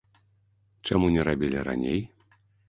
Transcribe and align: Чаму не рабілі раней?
Чаму 0.89 1.11
не 1.17 1.27
рабілі 1.29 1.59
раней? 1.69 2.01